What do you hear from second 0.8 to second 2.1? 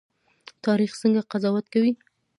څنګه قضاوت کوي؟